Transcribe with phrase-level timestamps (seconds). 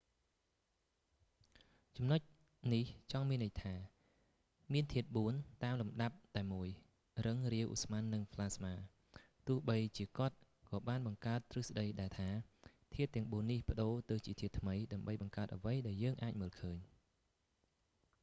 [1.97, 2.21] ចំណុច
[2.73, 3.75] នេះចង់មានន័យថា
[4.73, 6.69] មានធាតុបួន តាមលំដាប់តែមួយ៖
[7.25, 8.73] រឹង រាវ ឧស្ម័ន និងផ្លាស្មា
[9.47, 10.37] ទោះបីជាគាត់
[10.69, 12.29] ក៏បានបង្កើតទ្រឹស្តីដែរថា
[12.95, 16.77] ធាតុទាំងបួននេះប្តូរទៅជាធាតុថ្មី ដើម្បីបង្កើតអ្វីដែលយើងអាចមើលឃើញ។